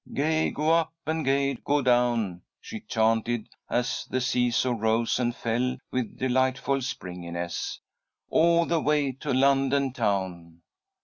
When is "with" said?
5.91-6.17